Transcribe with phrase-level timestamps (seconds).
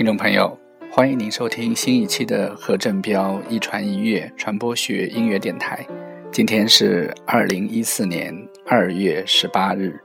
[0.00, 0.58] 听众朋友，
[0.90, 5.86] 欢迎您收听新一期的何振彪一传一乐传播学音乐电台。
[6.32, 8.34] 今天是二零一四年
[8.66, 10.00] 二月十八日。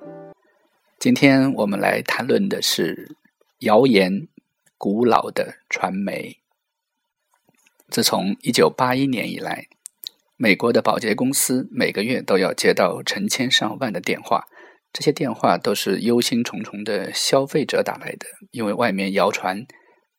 [0.99, 3.15] 今天我们来谈论的是
[3.59, 4.27] 谣言，
[4.77, 6.39] 古老的传媒。
[7.87, 9.67] 自从一九八一年以来，
[10.35, 14.43] 美国的保洁公司每个月都要接到成千上万的电话。
[14.91, 19.65] 这些电话都是忧心忡忡的消费者打来的，因为外面谣传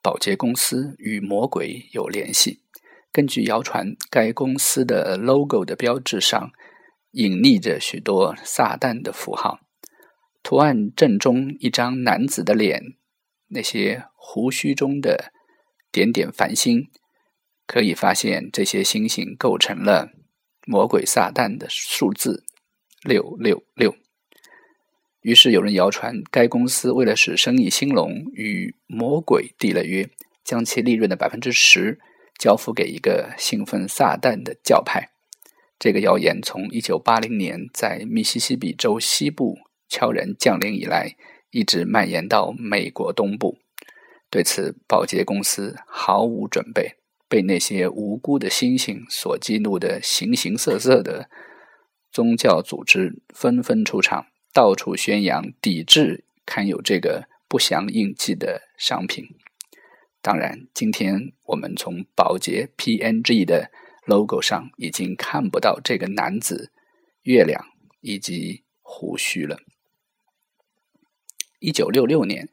[0.06, 2.62] 保洁公司与魔鬼有联系。
[3.10, 6.52] 根据谣传，该公司的 logo 的标志上
[7.10, 9.59] 隐匿着许多撒旦的符号，
[10.45, 12.80] 图案正中一张男子的脸，
[13.48, 15.33] 那些胡须中的
[15.91, 16.88] 点点繁星，
[17.66, 20.12] 可以发现这些星星构成了
[20.69, 22.45] 魔鬼撒旦的数字
[23.02, 23.92] 六六六。
[25.27, 30.08] 于是有人谣传，该公司为了使生意兴隆，与魔鬼缔了约，
[30.44, 31.98] 将其利润的百分之十
[32.38, 35.10] 交付给一个信奉撒旦的教派。
[35.80, 41.16] 这个谣言从一九八零年在密西西比州西部悄然降临以来，
[41.50, 43.58] 一直蔓延到美国东部。
[44.30, 51.28] 对此，保洁公司毫无准备，被那些无辜的星星所激怒的形形色色的
[52.12, 54.27] 宗教组织纷纷出场。
[54.56, 59.36] 到处宣扬抵制刊有这个不祥印记的商品。
[60.22, 63.70] 当然，今天我们从宝洁 PNG 的
[64.06, 66.72] logo 上已经看不到这个男子、
[67.24, 67.66] 月亮
[68.00, 69.58] 以及胡须了。
[71.58, 72.48] 一九六六年，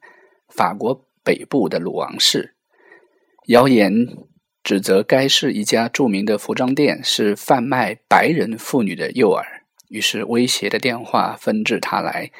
[0.50, 2.58] 法国北部的鲁昂市，
[3.46, 3.94] 谣言
[4.62, 9.63] 指责该市一家著名的服装店是贩卖白人妇女的诱饵。
[9.94, 12.32] 于是，威胁的电话纷至沓来。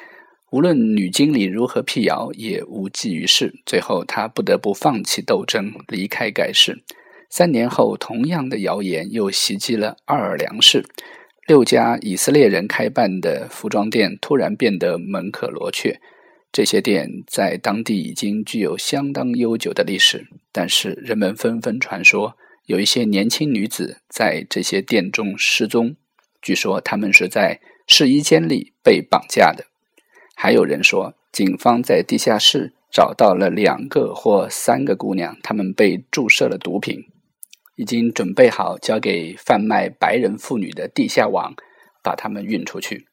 [0.50, 3.54] 无论女经理如何辟谣，也无济于事。
[3.64, 6.82] 最后，他不得不放弃斗争，离开该市。
[7.30, 10.84] 三年后，同样的谣言又袭击了奥尔良市。
[11.46, 16.00] 六家以色列人开办的服装店突然变得门可罗雀。
[16.50, 22.36] 这些店在当地已经具有相当悠久的历史，但是人们纷纷传说，
[22.66, 25.94] 有一些年轻女子在这些店中失踪。
[26.44, 29.64] 据说他们是在试衣间里被绑架的，
[30.36, 37.06] 还有人说，警方在地下室找到了两个或三个姑娘，她们被注射了毒品，
[37.76, 41.54] 已经准备好交给贩卖白人妇女的地下网，
[42.02, 43.06] 把她们运出去。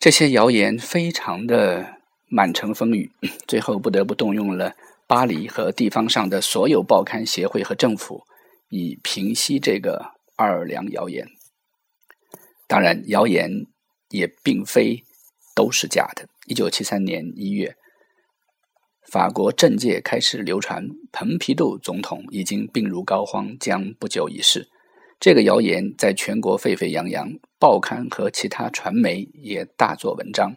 [0.00, 3.12] 这些谣言非常的满城风雨，
[3.46, 4.74] 最后不得不动用了
[5.06, 8.24] 巴黎和地方上的所有报刊协会和政府，
[8.68, 11.28] 以平息这个奥尔良谣言。
[12.68, 13.48] 当然，谣言
[14.08, 15.04] 也并非
[15.54, 16.26] 都是假的。
[16.46, 17.76] 一九七三年一月，
[19.08, 24.68] 法国政界开始流传蓬皮杜总统已经病入膏肓，将不久一逝。
[25.20, 30.56] 这个谣言在全国沸沸扬扬，报刊和其他传媒也大做文章。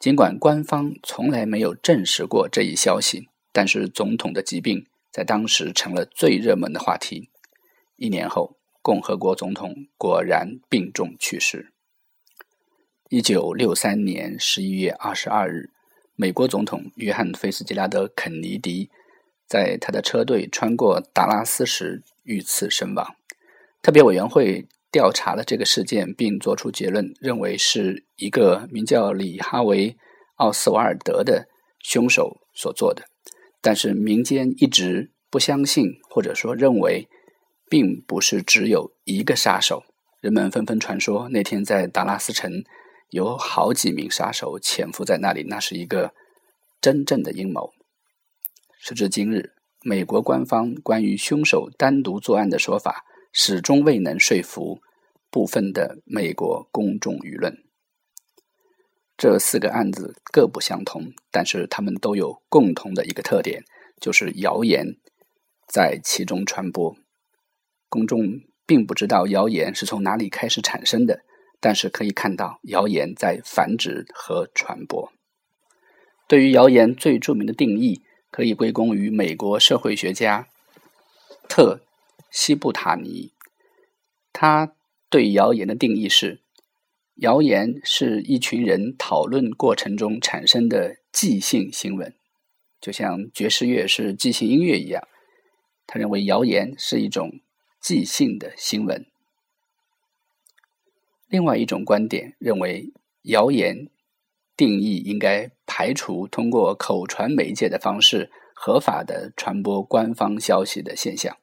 [0.00, 7.28] 尽管官方从来没有证实过这一消息，但是总统的疾病在当时成了最热门的话题。
[7.96, 8.56] 一年后。
[8.84, 11.72] 共和国总统果然病重去世。
[13.08, 15.70] 一九六三年十一月二十二日，
[16.16, 18.90] 美国总统约翰·菲斯吉拉德·肯尼迪
[19.48, 23.16] 在他的车队穿过达拉斯时遇刺身亡。
[23.80, 29.92] 特别委员会调查了这个事件，并作出结论，认为是一个名叫里哈维·
[30.34, 33.04] 奥斯瓦尔德的凶手所做的。
[33.62, 37.08] 但是民间一直不相信，或者说认为。
[37.74, 39.82] 并不是只有一个杀手，
[40.20, 42.62] 人们纷纷传说那天在达拉斯城
[43.10, 46.14] 有好几名杀手潜伏在那里，那是一个
[46.80, 47.72] 真正的阴谋。
[48.78, 54.78] 时至今日，美国官方关于凶手单独作案的说法始终未能说服
[55.28, 57.58] 部分的美国公众舆论。
[59.16, 63.64] 这四个案子各不相同，但是他们都有共同的一个特点，
[64.00, 64.86] 就是谣言
[65.66, 66.96] 在其中传播。
[67.94, 71.20] 公众并不知道谣言是从哪里开始产生的，
[71.60, 75.12] 但是可以看到谣言在繁殖和传播。
[76.26, 78.02] 对于谣言最著名的定义，
[78.32, 80.48] 可以归功于美国社会学家
[81.48, 81.82] 特
[82.32, 83.30] 西布塔尼。
[84.32, 84.74] 他
[85.08, 86.40] 对谣言的定义是：
[87.18, 92.12] 谣言是一群人讨论过程中产生的即兴新闻，
[92.80, 95.06] 就像爵士乐是即兴音乐一样。
[95.86, 97.38] 他认为谣言是一种。
[97.84, 99.04] 即兴的新闻。
[101.28, 102.94] 另外一种观点认为，
[103.24, 103.90] 谣言
[104.56, 111.36] 定义应该排除通过口传媒介的方式合法的传播官方消息的现象。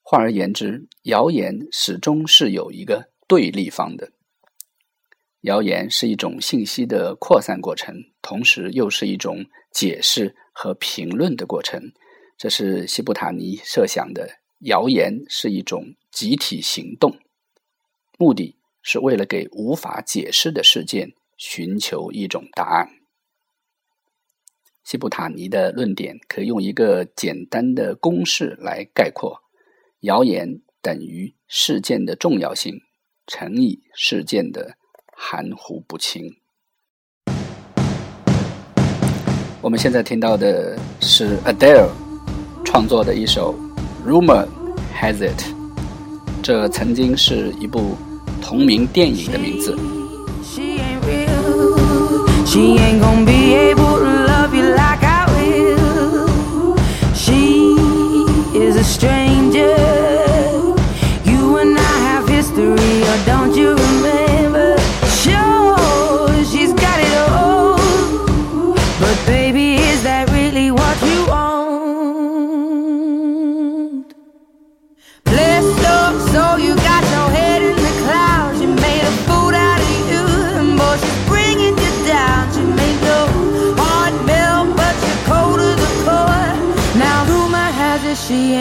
[0.00, 4.12] 换而言之，谣言始终是有一个对立方的。
[5.40, 11.92] 谣言是一种信息的扩散过程，同时又是一种解释和评论的过程。
[12.36, 14.37] 这是西布塔尼设想的。
[14.62, 17.16] 谣言是一种集体行动，
[18.18, 22.90] 目的是为了给无法解释的事件寻求一种答案。
[24.82, 29.42] 西布塔尼的论点可以用一个简单的公式来概括：
[30.00, 32.80] 谣言等于事件的重要性
[33.28, 34.76] 乘以事件的
[35.14, 36.34] 含糊不清。
[39.60, 41.90] 我们现在听到的是 Adele
[42.64, 43.67] 创作的一首。
[44.06, 44.46] Rumor
[44.98, 45.42] has it，
[46.42, 47.96] 这曾经是一部
[48.40, 49.76] 同名电影的名字。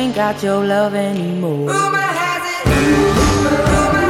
[0.07, 1.67] ain't got your love anymore.
[1.67, 2.63] Rumor has it.
[3.17, 4.06] Rumor, rumor.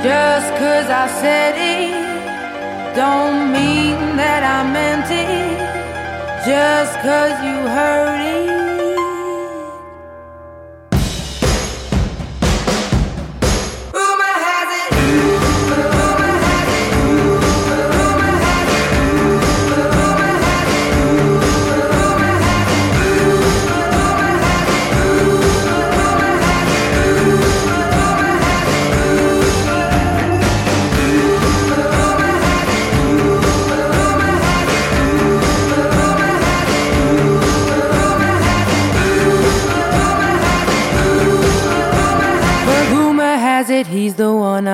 [0.00, 5.58] Just cause I said it, don't mean that I meant it,
[6.46, 8.57] just cause you heard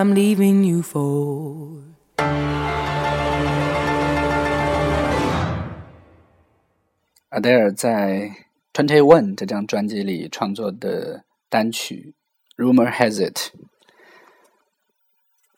[0.04, 1.82] I'm leaving you for.
[7.30, 8.30] 阿黛尔在
[8.74, 12.14] 《Twenty One》这张专辑里创作的单曲
[12.62, 13.38] 《Rumor Has It》。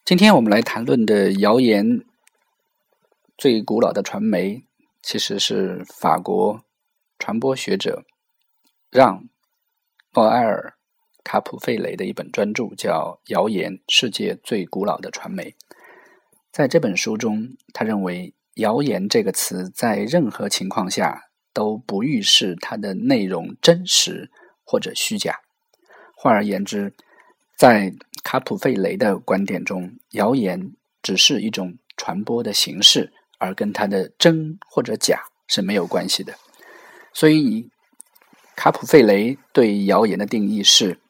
[0.05, 2.05] 今天我们来谈论的谣言
[3.37, 4.65] 最古老的传媒，
[5.03, 6.63] 其实是法国
[7.19, 8.05] 传播学者
[8.93, 9.25] 让·
[10.13, 10.76] 鲍埃尔。
[11.27, 15.51] 卡普费雷的一本专著叫《谣言：世界最古老的传媒》。
[16.53, 24.31] 在这本书中，他认为“谣言”这个词在任何情况下都不预示它的内容真实
[24.65, 25.41] 或者虚假。
[26.15, 26.95] 换而言之，
[27.57, 27.93] 在
[28.23, 36.33] 卡普费雷的观点中，谣言只是一种传播的形式，而跟它的真或者假是没有关系的。
[37.13, 37.69] 所以，
[38.55, 41.01] 卡普费雷对谣言的定义是：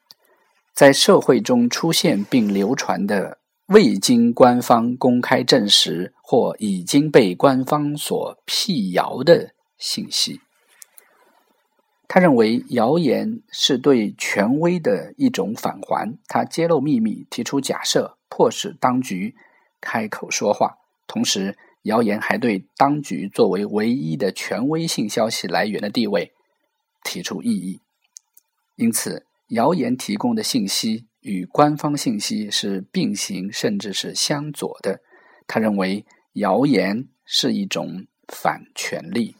[0.76, 10.42] 在社会中出现并流传的未经官方公开证实或已经被官方所辟谣的信息。
[12.06, 19.34] 他认为谣言是对权威的一种返还，他揭露秘密、提出假设，迫使当局
[19.80, 20.76] 开口说话。
[21.06, 26.34] 同时，谣言还对当局作为唯一的权威性消息来源的地位
[27.02, 27.80] 提出异议。
[28.76, 35.00] 因此，谣言提供的信息与官方信息是并行，甚至是相左的。
[35.46, 39.36] 他认为谣言是一种反权力。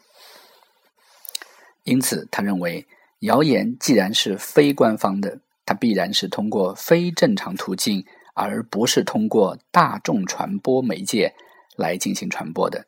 [1.83, 2.85] 因此，他认为，
[3.19, 11.33] 谣言既然是非官方的，它必然是通过非正常途径，而不是通过大众传播媒介
[11.77, 12.85] 来进行传播的。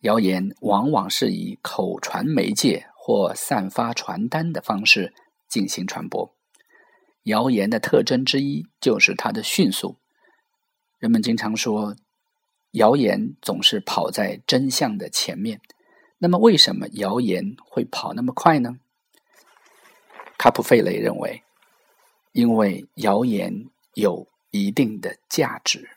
[0.00, 5.12] 谣言往往是以口传媒介或散发传单的方式
[5.48, 6.37] 进行传播。
[7.28, 9.96] 谣言的特征之一就是它的迅速。
[10.98, 11.94] 人们经常说，
[12.72, 15.60] 谣言总是跑在真相的前面。
[16.16, 18.78] 那么，为什么谣言会跑那么快呢？
[20.38, 21.42] 卡普费雷认为，
[22.32, 25.90] 因为谣言有一定的价值。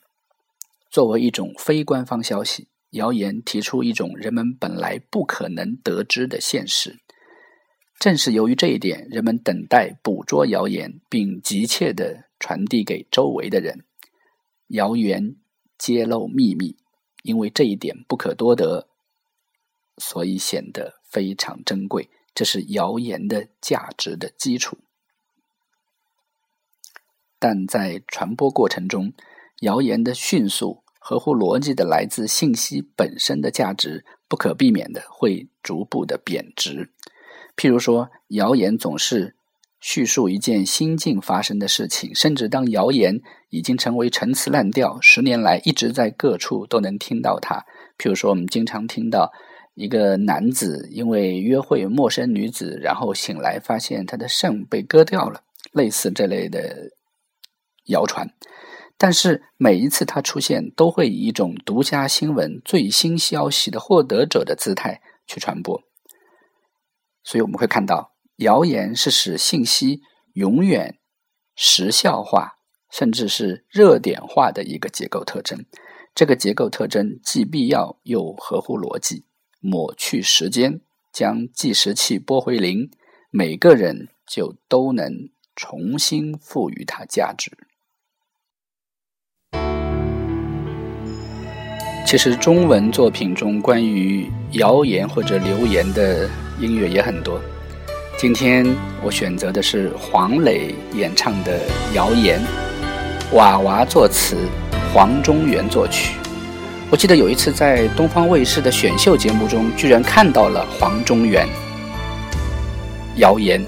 [0.90, 7.00] 作为一种非官方消息，谣言提出一种人们本来不可能得知的现实。
[8.02, 13.86] 正是由于这一点，人们等待捕捉谣言，并急切的传递给周围的人。
[14.70, 15.36] 谣言
[15.78, 16.76] 揭露秘密，
[17.22, 18.88] 因为这一点不可多得。
[20.00, 24.80] 所以显得非常珍贵，这是谣言的价值的基础。
[27.38, 29.14] 但在传播过程中，
[29.60, 36.90] 谣言的迅速、合乎逻辑的来自信息本身的价值，不可避免的会逐步的贬值。
[37.62, 39.36] 譬如说，谣言总是
[39.80, 47.64] 叙述一件新近发生的事情，甚至当谣言已经成为陈词滥调，十年来一直在各处都能听到它。
[48.00, 49.32] 譬如说，我们经常听到。
[49.76, 56.90] 一个男子因为约会陌生女子，然后醒来发现他的肾被割掉了，类似这类的
[57.86, 58.28] 谣传。
[58.98, 65.82] 但是每一次他出现，都会以一种独家新闻、最新消息的获得者的姿态去传播。
[67.24, 70.02] 所以我们会看到，谣言是使信息
[70.34, 70.98] 永远
[71.56, 72.54] 时效化，
[72.92, 75.66] 甚至是热点化的一个结构特征。
[76.14, 79.26] 这个结构特征既必要又合乎逻辑。
[79.60, 80.82] 抹去时间，
[81.14, 82.90] 将计时器拨回零，
[83.30, 85.14] 每个人就都能
[85.56, 87.52] 重新赋予它价值。
[92.08, 96.28] 其实，中文作品中关于谣言或者流言的
[96.62, 97.42] 音乐也很多。
[98.18, 98.66] 今天
[99.02, 101.60] 我选择的是黄磊演唱的
[101.96, 102.40] 《谣言》，
[103.36, 104.38] 娃娃作词，
[104.94, 106.14] 黄中原作曲。
[106.92, 111.48] 我记得有一次在东方卫视的选秀节目中，居然看到了黄中原。
[113.16, 113.66] 谣言。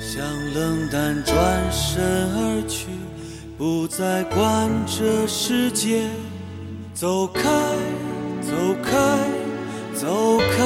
[0.00, 0.22] 像
[0.54, 1.34] 冷淡转
[1.72, 2.02] 身
[2.34, 2.88] 而去，
[3.56, 6.02] 不再管这世界。
[6.92, 7.42] 走开，
[8.42, 8.52] 走
[8.82, 8.98] 开，
[10.00, 10.56] 走开。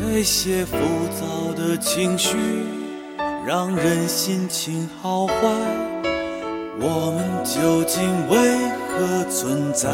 [0.00, 0.76] 那些浮
[1.20, 2.36] 躁的情绪，
[3.46, 5.34] 让人心情好坏。
[6.80, 8.34] 我们究竟为
[8.88, 9.88] 何存在？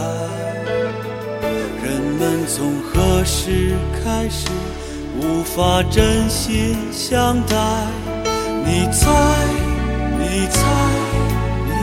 [1.85, 4.49] 人们从何时开始
[5.21, 7.55] 无法真心相待？
[8.65, 9.13] 你猜，
[10.19, 10.65] 你猜，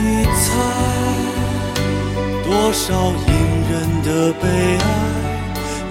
[0.02, 0.50] 你猜，
[2.42, 3.32] 多少隐
[3.70, 4.42] 忍的悲
[4.78, 4.82] 哀，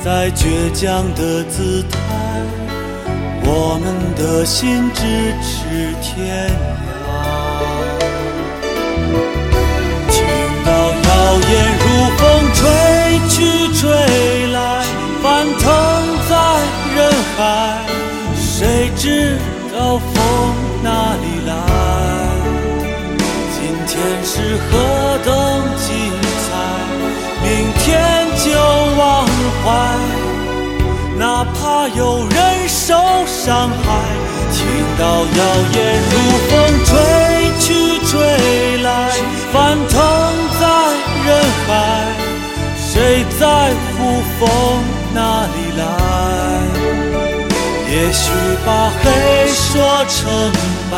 [0.04, 1.98] 在倔强的姿态，
[3.46, 3.86] 我们
[4.18, 5.00] 的心咫
[5.42, 6.52] 尺天
[7.08, 7.10] 涯。
[10.12, 10.14] 听
[10.66, 11.08] 到谣
[11.40, 11.84] 言如
[12.20, 12.22] 风
[12.54, 12.60] 吹
[13.30, 13.34] 去
[13.80, 13.82] 吹
[14.52, 14.84] 来，
[15.24, 15.24] 翻
[15.58, 15.64] 腾
[16.28, 16.32] 在
[16.94, 17.00] 人
[17.38, 17.40] 海。
[18.36, 19.40] 谁知
[19.72, 20.14] 道风
[20.84, 21.52] 哪里来？
[23.54, 23.58] 今
[23.88, 23.96] 天
[24.26, 24.70] 是何
[25.24, 25.32] 等
[31.84, 32.94] 怕有人受
[33.28, 33.86] 伤害，
[34.54, 34.66] 听
[34.98, 35.42] 到谣
[35.74, 35.78] 言
[36.12, 36.16] 如
[36.48, 36.52] 风
[36.86, 36.92] 吹
[37.60, 37.68] 去
[38.08, 38.14] 吹
[38.82, 38.90] 来，
[39.52, 40.02] 翻腾
[40.62, 40.64] 在。
[41.26, 41.28] 人
[41.66, 41.72] 海，
[42.78, 44.44] 谁在乎风
[45.14, 45.82] 哪里来？
[47.92, 48.32] 也许
[48.66, 48.70] 把
[49.02, 50.22] 黑说成
[50.90, 50.94] 白，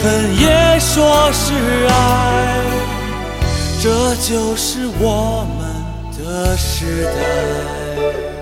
[0.00, 0.04] 恨
[0.38, 1.44] 也说是
[1.88, 1.92] 爱，
[3.82, 5.60] 这就是我们
[6.16, 8.33] 的时代。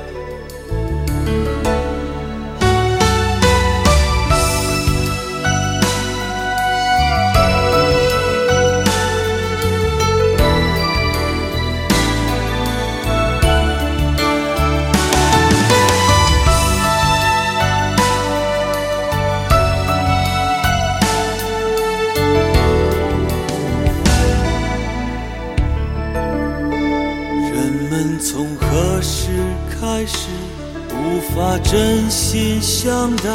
[31.34, 33.30] 法真心相待？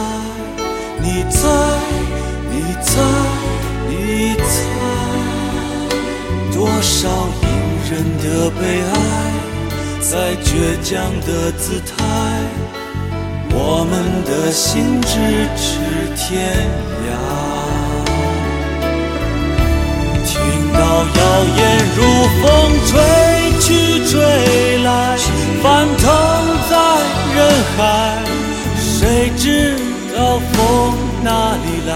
[1.01, 1.48] 你猜，
[2.51, 3.01] 你猜，
[3.88, 4.46] 你猜，
[6.54, 7.10] 多少
[7.42, 7.48] 隐
[7.89, 8.94] 忍的悲哀，
[10.00, 10.48] 在倔
[10.84, 11.96] 强的姿态，
[13.51, 13.94] 我们
[14.25, 15.10] 的心咫
[15.56, 15.66] 尺
[16.16, 16.25] 天
[17.08, 17.10] 涯。
[20.24, 20.34] 听
[20.74, 20.77] 到
[21.18, 21.20] 谣
[21.58, 21.60] 言
[21.96, 22.00] 如
[22.42, 22.46] 风
[22.86, 22.89] 吹
[23.60, 23.68] 去
[24.06, 24.13] 吹
[24.84, 24.88] 来，
[25.63, 25.66] 翻
[25.98, 26.06] 腾
[27.38, 27.46] 人
[27.77, 27.79] 海，
[28.79, 29.77] 谁知
[30.15, 30.17] 道
[30.53, 30.58] 风
[31.22, 31.94] 哪里来？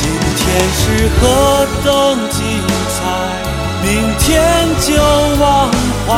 [0.00, 0.02] 今
[0.38, 0.42] 天
[0.80, 0.82] 是
[1.20, 1.22] 何
[1.84, 1.88] 等
[2.30, 2.40] 精
[2.88, 2.96] 彩，
[3.82, 3.86] 明
[4.18, 4.24] 天
[4.80, 4.88] 就
[5.42, 5.44] 忘
[6.06, 6.08] 怀，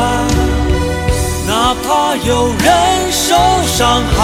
[1.45, 1.51] 哪
[1.83, 2.29] 怕有
[2.63, 2.65] 人
[3.11, 3.75] 受伤
[4.15, 4.17] 害。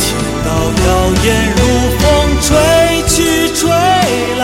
[0.00, 0.06] 听
[0.42, 0.48] 到
[0.86, 0.88] 谣
[1.22, 1.60] 言如
[1.98, 2.02] 风
[2.40, 2.48] 吹
[3.06, 3.16] 去
[3.54, 3.68] 吹
[4.38, 4.42] 来，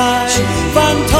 [0.75, 0.77] 翻
[1.09, 1.16] 腾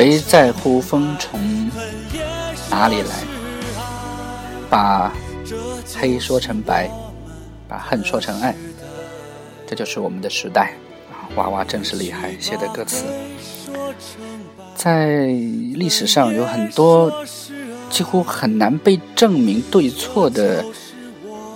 [0.00, 1.38] 谁在乎风从
[2.70, 3.22] 哪里来？
[4.70, 5.12] 把
[5.94, 6.90] 黑说成白，
[7.68, 8.56] 把恨说成爱，
[9.66, 10.72] 这就是我们的时代！
[11.34, 13.04] 娃娃真是厉害，写的歌词。
[14.74, 17.12] 在历史上有很多
[17.90, 20.64] 几乎很难被证明对错的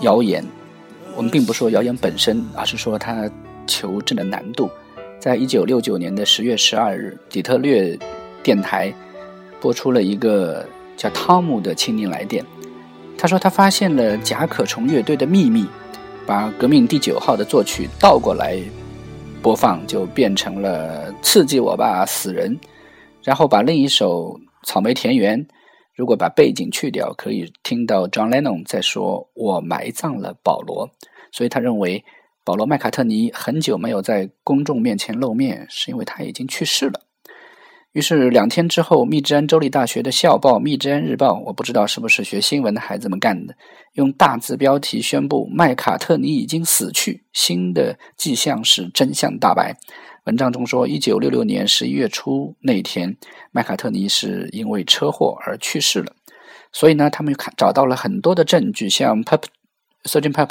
[0.02, 0.44] 谣言。
[1.16, 3.26] 我们并不说谣言本身，而是说它
[3.66, 4.68] 求证的难度。
[5.18, 7.98] 在一九六九年的十月十二日，底特律
[8.44, 8.94] 电台
[9.60, 10.64] 播出了一个
[10.96, 12.44] 叫汤姆的青年来电。
[13.16, 15.66] 他说他发现了甲壳虫乐队的秘密，
[16.26, 18.60] 把《革命第九号》的作曲倒过来
[19.40, 22.58] 播放，就变成了“刺激我吧，死人”。
[23.24, 25.42] 然后把另一首《草莓田园》，
[25.94, 30.90] 如果把背景去掉，可以听到 John Lennon 在说：“我埋葬了保罗。”
[31.32, 32.04] 所以他认为
[32.44, 37.00] 保罗·麦卡特尼很久没有在公众面前露面，是因为他已经去世了。
[37.94, 43.54] 于是两天之后，密芝安州立大学的校报《密芝安日报》，我不知道是不是学新闻的孩子们干的，
[43.92, 49.76] 用大字标题宣布麦卡特尼已经死去，新的迹象是真相大白。
[50.24, 53.16] 文章中说，一九六六年十一月初那天，
[53.52, 56.12] 麦卡特尼是因为车祸而去世了。
[56.72, 59.44] 所以呢，他们又看找到了很多的证据，像《Pop
[60.02, 60.32] Sgt.
[60.32, 60.48] Pop》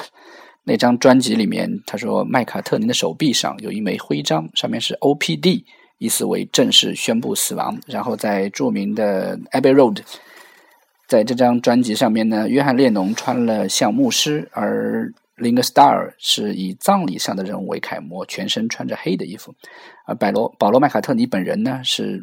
[0.63, 5.65] 那张专辑里面，他说麦卡特尼的手臂上有一枚徽章，上面是 OPD，
[6.03, 7.79] 意思为正式宣布死亡。
[7.87, 9.99] 然后在著名的 Abbey Road，
[11.07, 19.55] 在这张专辑上面呢，约翰列侬穿了像牧师，而 Lingo Starr 是以葬礼上的人物为楷模，全身穿着黑的衣服，
[20.05, 22.21] 而保罗保罗麦卡特尼本人呢是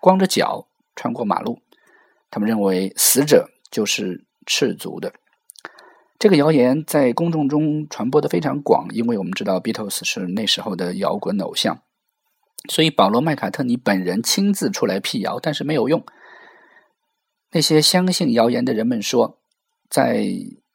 [0.00, 1.60] 光着脚穿过马路。
[2.32, 5.12] 他们认为死者就是赤足的。
[6.18, 11.78] 这个谣言在公众中传播的非常广，因为我们知道 Beatles 是那时候的摇滚偶像，
[12.70, 16.04] 所以保罗麦卡特尼本人亲自出来辟谣，但是没有用。
[17.52, 19.38] 那些相信谣言的人们说，
[19.88, 20.26] 在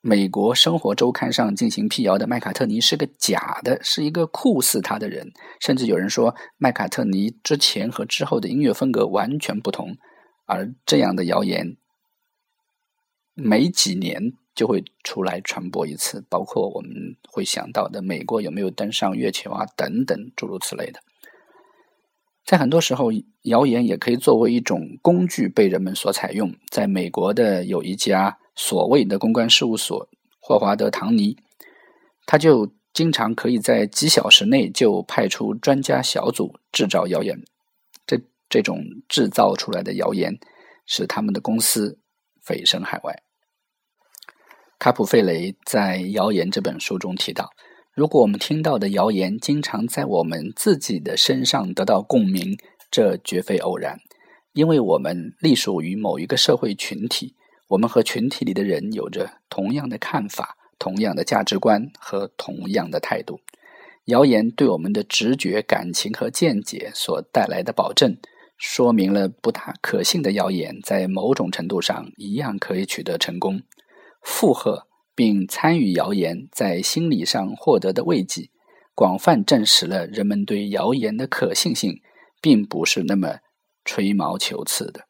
[0.01, 5.31] 美国生活周刊上进行辟谣的麦卡特尼是个假的，是一个酷似他的人。
[5.59, 9.97] 甚至有人说，麦卡特尼之前和之后的音乐风格完全不同。
[10.45, 11.75] 而这样的谣言，
[13.33, 16.91] 每几年就会出来传播一次，包括我们
[17.27, 21.01] 会想到的美国有没有登上月球啊等等诸如此类的。
[22.49, 23.11] 在很多时候，
[23.43, 26.51] 谣言也可以作为一种工具被人们所采用。
[26.71, 30.09] 在美国的有一家所谓的公关事务所
[30.39, 31.37] 霍华德·唐尼，
[32.25, 37.39] 他就经常可以在几小时内就派出专家小组制造谣言。
[38.07, 40.39] 这这种制造出来的谣言，
[40.87, 41.99] 使他们的公司
[42.43, 43.21] 蜚声海外。
[44.79, 47.51] 卡普费雷在《谣言》这本书中提到。
[47.99, 52.57] 如果我们听到的谣言经常在我们自己的身上得到共鸣，
[52.89, 53.99] 这绝非偶然，
[54.53, 57.35] 因为我们隶属于某一个社会群体，
[57.67, 63.41] 我们和群体里的人有着同样的看法、同样的价值观和同样的态度。
[64.05, 68.15] 谣言对我们的直觉、感情和见解所带来的保证，
[68.57, 73.61] 说明了不大可信的谣言在某种程度上一样可以取得成功。
[74.21, 74.87] 附和
[75.19, 78.49] 并参与谣言在心理上获得的慰藉，
[78.95, 81.99] 广泛证实了人们对谣言的可信性
[82.39, 83.39] 并不是那么
[83.83, 85.01] 吹毛求疵的。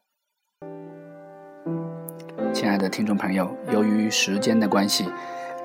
[2.52, 5.06] 亲爱的听众朋友，由于时间的关系，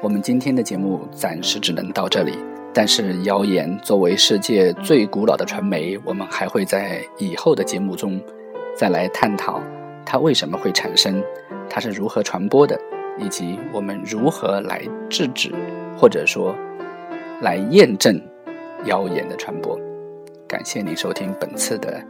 [0.03, 2.37] 我们今天的节目暂时只能到这里。
[2.75, 8.23] 但是，谣言作为世界最古老的传媒，我们还会在以后的节目中
[8.77, 9.59] 再来探讨
[10.05, 11.25] 它为什么会产生，
[11.71, 12.79] 它是如何传播的，
[13.19, 15.53] 以及我们如何来制止，
[15.97, 16.55] 或者说
[17.41, 18.21] 来验证
[18.87, 19.79] 谣言的传播。
[20.49, 22.03] 感谢您收听本次的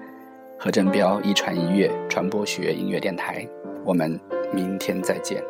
[0.59, 3.47] 何振彪一传一乐传播学音乐电台，
[3.85, 4.19] 我们
[4.53, 5.43] 明天再见。